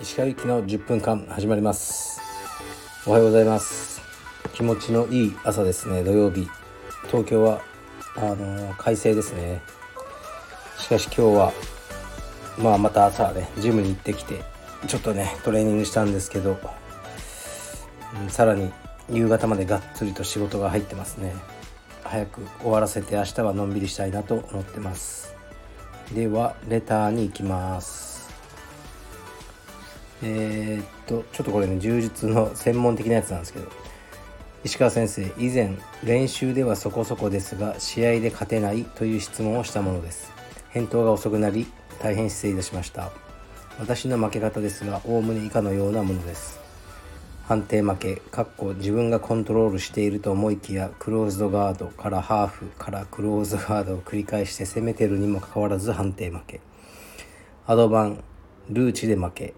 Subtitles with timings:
[0.00, 2.20] 石川行きの10分間始まります。
[3.06, 4.02] おはようございます。
[4.52, 6.02] 気持ちのいい朝ですね。
[6.02, 6.48] 土曜日。
[7.06, 7.62] 東京は
[8.16, 9.62] あのー、快晴ですね。
[10.78, 11.52] しかし今日は
[12.58, 14.42] まあまた朝ねジムに行ってきて
[14.88, 16.58] ちょっとねトレーニングしたんですけど、
[18.22, 18.72] うん、さらに
[19.08, 21.32] 夕方までがっつりと仕事が入ってますね。
[22.06, 25.34] 早く終わらせて明日はのんびりしたいなと思ってます。
[26.14, 28.30] ではレターに行きます。
[30.22, 33.70] えー、っとちょっとこれね柔術の専門的なやつなんですけど。
[34.64, 40.32] 石川先生以前練習ではそこそこですが試合で勝てないという質問をしたものです。
[40.70, 41.68] 返答が遅くなり
[42.00, 43.12] 大変失礼いたしました。
[43.78, 46.65] 私の負け方ですがおおむね以下のようなものです。
[47.46, 56.60] 判定負けかっこ自分がコントロールしていると思いきやクローズドガードからハーフからクローズガードを繰り返して攻めてるにもかかわらず判定負け。
[57.68, 58.24] アドバン
[58.68, 59.54] ルーチで負け。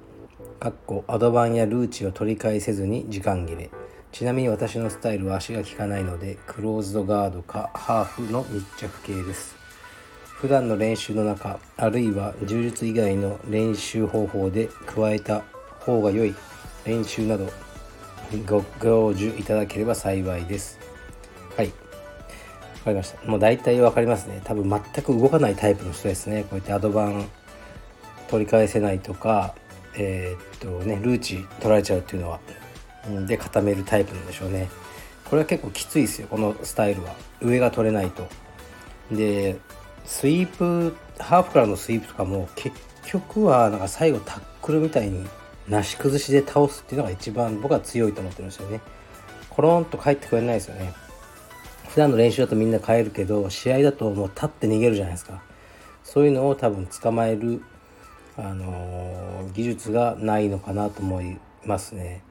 [0.61, 3.71] かっこアドバンやルーチを取り返せずに時間切れ。
[4.13, 9.57] ちなみに私のスタイルは足が効かないのでクローズドガードかハーフの密着系です。
[10.27, 15.43] 普段の練習の中あるいは柔術以外の練習方法で加えた
[15.81, 16.35] 方が良い
[16.85, 17.51] 練習など
[18.47, 20.79] ご教授いただければ幸いです。
[21.57, 21.69] はい。
[21.69, 21.73] わ
[22.85, 23.31] かりました。
[23.31, 24.41] もう大体わかりますね。
[24.45, 26.43] 多分全く動かないタイプの人ですね。
[26.43, 27.27] こうやってアドバン
[28.29, 29.55] 取り返せないとか
[29.97, 32.41] えー、っとねルーチ取られちゃうっていうのは。
[33.27, 34.69] で固めるタイプなんでしょうね。
[35.25, 37.15] これは結構きついですよこのスタイルは。
[37.41, 38.29] 上が取れないと。
[39.11, 39.57] で
[40.05, 42.77] スイープハーフからのスイープとかも結
[43.07, 45.27] 局はなんか最後タックルみたいに
[45.69, 48.81] なし崩しで倒すっていうのが一番僕は強いと思ってるんですよね。
[49.51, 50.93] コロンと帰ってくれないですよね。
[51.89, 55.43] 普段の練習だとみんな変えるけど試合だともう立って逃げるじゃないですか。
[56.05, 57.63] そういうのを多分捕まえる、
[58.37, 62.23] あのー、技術がないのかなと思いますね。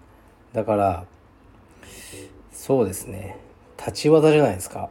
[0.54, 1.06] だから
[2.52, 3.38] そうですね。
[3.78, 4.90] 立ち技じゃないですか。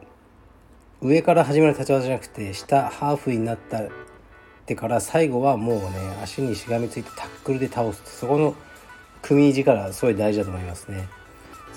[1.01, 3.83] 上から始める立ち技じゃなくて下ハーフになった
[4.67, 8.01] ってから最後はもうね足にしがみついてタックルで倒す。
[8.03, 8.53] そこの
[9.21, 11.07] 組み力すごい大事だと思いますね。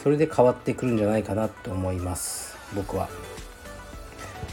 [0.02, 2.58] それで変わってくるんじゃないかなと思います。
[2.74, 3.08] 僕は。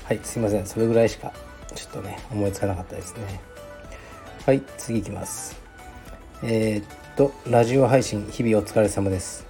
[0.03, 0.67] はいすいません。
[0.67, 1.33] それぐらいしか
[1.73, 3.41] ちょっとね思いつかなかったですね。
[4.45, 5.59] はい次いきます。
[6.43, 9.47] えー、っとラジオ配信日々お疲れ様です。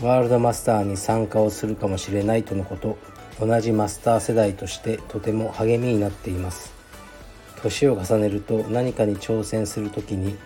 [0.00, 2.96] ワールドマスターに参加をするかもしれないとのこと。
[3.38, 6.79] 同じマスター世代としてとても励みになっています。
[7.62, 10.36] 年を重ねると何かに挑戦する時に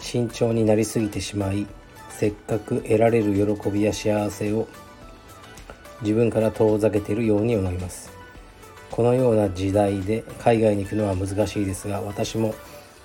[0.00, 1.66] 慎重になりすぎてしまい
[2.10, 4.68] せっかく得られる喜びや幸せを
[6.02, 8.10] 自分から遠ざけているように思います。
[8.90, 12.54] このような時代で海外に行くのは難しいですが私も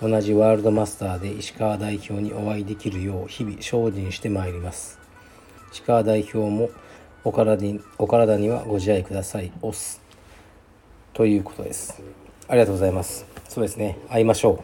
[0.01, 4.99] 同じワールドマスターで石川代表にお会いできるよう日々精進してまいります。
[5.71, 6.69] 石川代表も
[7.23, 9.51] お体にお体にはご自愛ください。
[9.61, 10.01] おす。
[11.13, 12.01] ということです。
[12.47, 13.36] ありがとうございます。
[13.47, 13.97] そうですね。
[14.09, 14.63] 会いましょ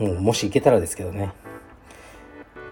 [0.00, 0.04] う。
[0.04, 1.32] もうもし行けたらですけどね。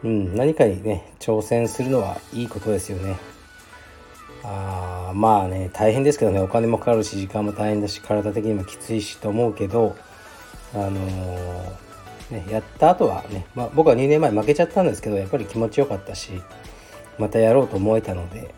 [0.02, 3.16] うん何かにね挑戦するのはいいことですよね。
[4.44, 6.40] あまあね大変ですけどね。
[6.40, 9.96] お金もかかるし時間も大変だし体的にもきついしと思うけど
[10.74, 11.70] あのー、
[12.30, 16.42] ね、やった後はね、まあ、僕は2年前負けちゃったんですけどやっぱり気持ちよかったし
[17.18, 18.52] またやろうと思えたので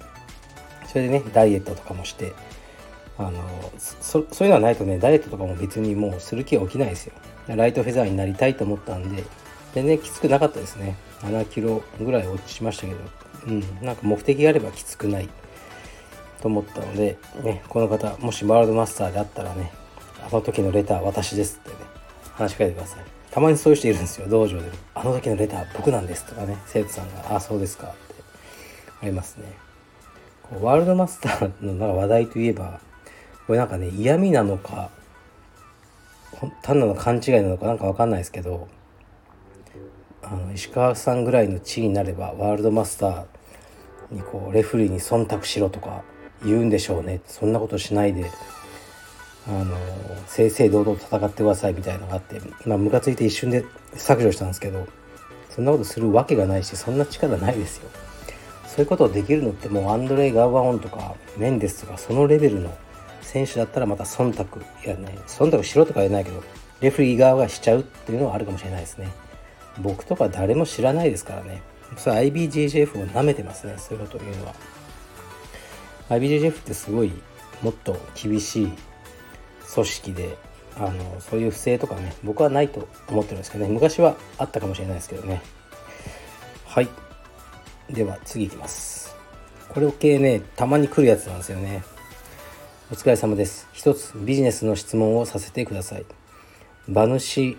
[0.87, 2.33] それでねダイエットとかもして
[3.19, 3.33] あの
[3.79, 7.13] そそういうのはないとねダイエットとかも別にもうする気は起きないですよ。
[7.49, 9.25] ライトフェザーになりたいと思ったんで
[9.75, 10.97] 全然きつくなかったですね。
[11.23, 12.99] 7キロぐらい落ちましたけど。
[13.47, 15.29] うんなんか目的があればきつくない
[16.43, 19.73] と思ったので、ね、この方もしワールドマスターであったらね
[20.27, 21.77] あの時のレター私ですってね
[22.35, 23.05] 話しかけてください。
[23.31, 24.71] たまにそういう人いるんですよ道場で。
[24.95, 27.97] あの時のレター僕なんですとかね生徒さんがあそうですかって
[29.03, 29.45] ありますね。
[30.61, 32.81] ワールドマスターのなんか話題といえば
[33.49, 34.91] これなんかね嫌味なのか
[36.61, 38.69] 単なる勘違いなのかなんか分かんないですけど
[40.23, 43.25] あの石川さんぐらいの地位になればワールドマスター
[44.11, 46.03] にこうレフリーに忖度しろとか
[46.45, 47.23] 言うんでしょうね。
[47.27, 48.31] そんなことしないで
[49.49, 49.75] あの
[50.27, 53.65] 正々堂々戦ってくださいみたいなのがあってまあムカついて一瞬で
[53.95, 54.87] 削除したんですけど
[55.49, 57.89] そんなことするわけがないしそんな力ないですよ。
[58.67, 62.77] そういうことをできるのってもうアンドレイ・ガーバオンとかメンデスとかそのレベルの
[63.29, 66.43] 選手だったらまた忖度いやね忖度しろとか言えないけど
[66.81, 69.09] レフリー側がしちゃうっていうのはあるかもしれないですね。
[69.81, 71.63] 僕とか誰も知らないですからね。
[71.97, 73.75] それ IBJJF を舐めてますね。
[73.77, 74.55] そういうことを言うのは。
[76.11, 77.13] IBJJF ってすごい
[77.63, 78.73] もっと厳しい
[79.75, 80.39] 組織で
[80.77, 83.73] あのそういう不正とかね僕はないと思ってるんですけどね。
[83.73, 85.43] 昔はあったかもしれないですけどね。
[86.65, 86.89] はい。
[87.91, 89.15] では次いきます。
[89.69, 91.83] これ系ねたまに来るやつなんですよね。
[92.91, 93.69] お疲れ様です。
[93.75, 96.07] 一つビジネスの質問をさせてください。
[96.89, 97.59] 馬主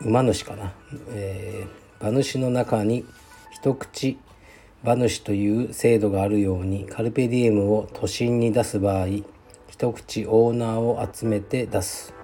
[0.00, 0.72] 馬主かな、
[1.08, 3.04] えー、馬主の中に
[3.50, 4.18] 一口
[4.84, 9.08] 馬主という制度があるようにカルペディエムを都心に出す場合
[9.68, 12.14] 一口オーナーを集めて出す。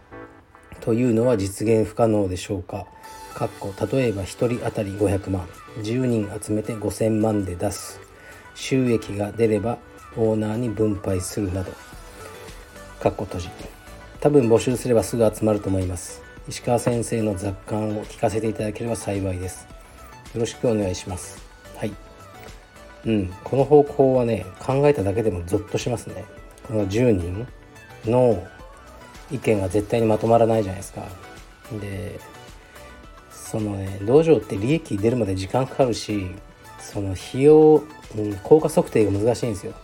[0.81, 2.87] というのは実現不可能でしょうか？
[3.35, 5.49] かっこ例えば1人当たり500万。
[5.79, 7.99] 10人集めて5000万で出す。
[8.55, 9.79] 収益が出れば
[10.17, 11.73] オーナーに分配するなど。
[13.05, 13.51] かっこ閉じ
[14.21, 16.23] 多分募集すればすぐ集まると思います。
[16.49, 19.69] 石川先生の雑感を聞かせていただければ幸いです。
[20.33, 21.39] よろしくお願いします。
[21.77, 21.93] はい。
[23.05, 23.29] うん。
[23.45, 26.25] この方向はね考えただけでもゾッとしますね。
[26.67, 27.47] この10人
[28.11, 28.43] の
[29.31, 31.07] 意見が絶対にまとまらないじゃないですか。
[31.83, 32.19] で
[33.31, 36.31] そのね道場って利益出るまで時間かかるし
[36.79, 37.85] その費用、
[38.17, 39.75] うん、効果測定が難しいんですよ。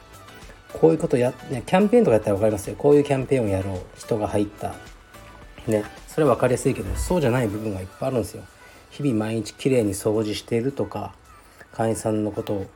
[0.72, 2.76] こういうことや、ね、キャンペーンとかやったら分かりますよ。
[2.76, 3.80] こういうキャンペーンをやろう。
[3.96, 4.74] 人が入った。
[5.66, 5.84] ね。
[6.10, 8.42] それは分かりやすいけどそうじゃない部分がいっぱいあるんですよ。
[8.90, 11.14] 日々毎日きれいに掃除しているとか
[11.72, 12.66] 会員さんのことを、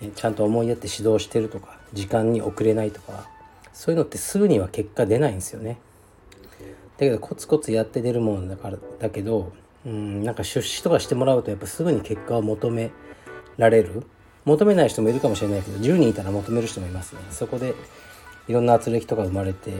[0.00, 3.28] ね、ちゃんと思いやって指導してるとか時間に遅れないとか
[3.72, 5.78] そういうのってすぐには結果出ないんですよね。
[6.98, 9.52] だけどコツコツやって出るものだからだけど
[9.86, 12.90] うんなんか出資とかしてもらうとやっぱすぐに結果を求め
[13.58, 14.02] られる。
[14.44, 17.20] 求めない人もいるかもしれないけど10人いたら求める人もいますね。
[17.30, 17.74] そこで
[18.48, 19.70] いろんな圧力とか生まれて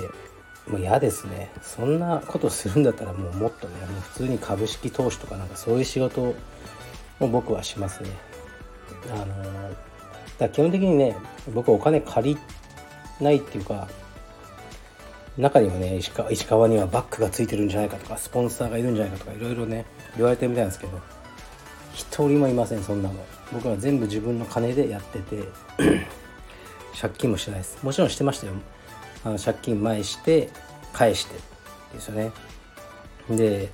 [0.68, 1.50] もう嫌ですね。
[1.62, 6.34] そんなことするんだったらもうもっとねもう普通に株式投資とかなんかそういう仕事を
[7.20, 8.10] 僕はしますね。
[9.12, 9.26] あの
[10.38, 11.16] だ基本的にね
[11.52, 12.40] 僕お金借り
[13.20, 13.88] ないっていうか
[15.36, 19.86] 中にはね石川石川にはバッグがついてるんじゃないかとかスポンサーがいるんじゃないかとかいろいろね
[20.16, 21.00] 言われてるみたいなんですけど
[21.94, 23.14] 一人もいませんそんなの。
[23.52, 25.42] 僕は全部自分の金でやってて
[26.98, 27.82] 借金もしてないです。
[27.82, 28.54] もちろんしてましたよ。
[29.24, 30.50] あの借金前して
[30.92, 31.34] 返して
[31.92, 32.32] ですよね。
[33.30, 33.70] で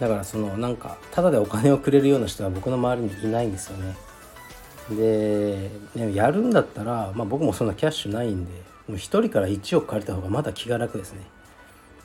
[0.00, 3.96] だからそのなんかただでお金をくれるような人は僕の周りにいないんですよね。
[4.90, 5.70] で
[6.14, 8.52] やるんだったら、まあ、僕もそんなキャッシュないんで
[8.86, 11.22] もう1人から1億借りた方がまだ気が楽ですね。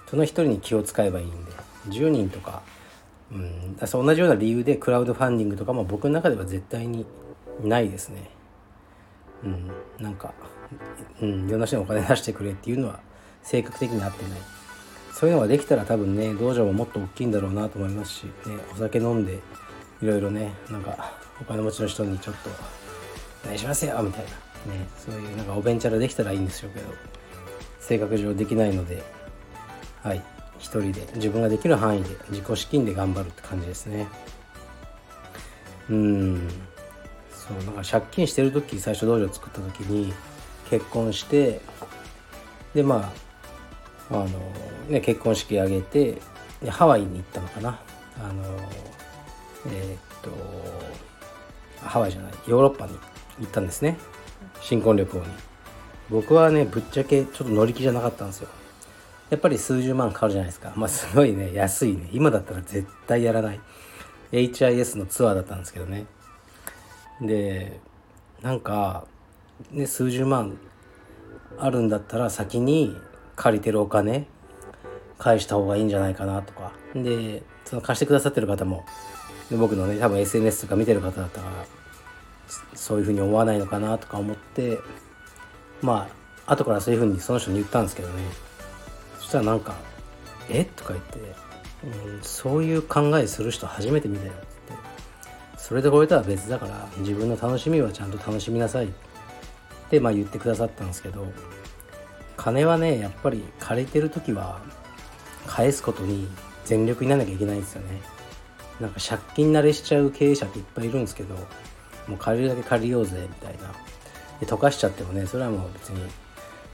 [0.09, 1.51] その1人に気を使えばいいんで
[1.89, 2.61] 10人とか
[3.31, 7.05] うん、同じような理由でクラウドファンディングとかも僕の中では絶対に
[7.63, 8.29] ないですね。
[9.43, 10.33] うん、なんか、
[11.21, 12.99] うん、いろんな人にお金出してくれっていうのは
[13.41, 14.39] 性格的に合ってない。
[15.13, 18.31] そういうのができたら多分ね、道場ももっと大きいんだろうなと思いますし、ね、
[18.73, 19.39] お酒飲んで
[20.01, 22.49] いろいろね、なんかお金持ちの人にちょっと
[23.43, 24.25] お願いしますよみたい
[24.65, 26.87] な、ね、そういうなんかおべんちゃらできたらいいんでしょうけど、
[27.79, 29.03] 性格上できないので、
[30.01, 30.21] はい。
[30.61, 34.07] 一人で自分ができる範囲で自己資金で頑張るって感じですね。
[35.89, 36.47] うん。
[37.31, 40.13] そうなんか借金してる時最初道場作った時に
[40.69, 41.59] 結婚して
[42.73, 43.11] でま
[44.11, 44.27] ああの
[44.87, 46.21] ね結婚式挙げて
[46.61, 47.79] でハワイに行ったのかな。
[48.23, 48.43] あの
[49.67, 50.29] えー、っと
[51.83, 52.93] ハワイじゃないヨーロッパに
[53.39, 53.97] 行ったんですね。
[54.61, 55.23] 新婚旅行に。
[56.09, 58.49] 僕はねぶっちゃけちょっと乗り気じゃなかったんですよ。
[59.31, 60.73] やっぱり数十万かかるじゃないですか。
[60.75, 61.53] まあすごいね。
[61.53, 62.09] 安いね。
[62.11, 63.61] 今だったら絶対やらない。
[64.33, 66.05] HIS のツアーだったんですけどね。
[67.21, 67.79] で
[68.41, 69.05] なんか
[69.71, 70.57] ね数十万
[71.57, 72.97] あるんだったら先に
[73.37, 74.27] 借りてるお金
[75.17, 76.73] 返した方がいいんじゃないかなとか。
[76.93, 78.83] でその貸してくださってる方も
[79.49, 81.47] で僕のね多分 SNS とか見てる方だったら
[82.73, 84.77] そういうふうに思わないのかなとか思って
[85.81, 86.09] ま
[86.45, 88.50] あ後からそういうふうにその人に言ったんですけどね。
[89.31, 89.75] したらなんか
[90.49, 90.65] 「え？
[90.65, 91.19] とか言って、
[91.85, 94.85] うん「そういう考えする人初めて見たよ」って言って
[95.57, 98.89] 「それでこれとは別だから自分の楽しみはちゃんと楽しみなさい」っ
[99.89, 101.25] てまあ言ってくださったんですけど
[102.35, 104.59] 金はねやっぱり借りてる時は
[105.47, 106.27] 返すことに
[106.65, 108.01] 全力にならなきゃいけないんですよね。
[108.79, 111.35] なんか借金慣れしちゃう経営者っていっぱいいるんですけど
[112.07, 113.71] もう借りるだけ借りようぜみたいな。
[114.39, 116.03] で溶かしちゃってもねそれはもう別に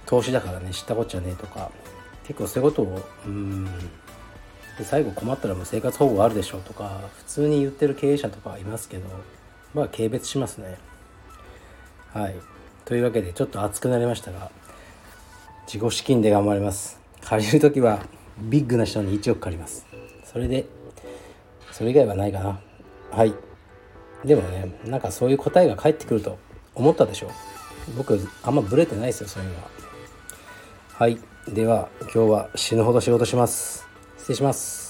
[0.06, 1.70] 投資だからね知ったこっちゃねえとか
[2.28, 9.06] 結構そういうことをうんで最後困ったらもう生活保護あるでしょうとか普通に言ってる経営者とかいますけど
[9.74, 10.78] まあ軽蔑しますね。
[12.14, 12.36] はい。
[12.86, 14.52] というわけでちょっと熱くなりましたが
[15.66, 17.00] 自己資金で頑張ります。
[17.22, 18.00] 借りる時は
[18.40, 19.86] ビッグな人に1億借ります。
[20.26, 20.66] それで
[21.72, 22.60] それ以外はないかな。
[23.12, 23.34] はい。
[24.26, 26.38] でもねなんかそういう答えが返ってくると
[26.76, 27.32] 思ったでしょ。
[27.98, 29.70] 僕あんまブレてないですよそういうのは。
[30.94, 31.18] はい。
[31.54, 33.88] では今日は死ぬほど仕事します。
[34.18, 34.87] 失礼します。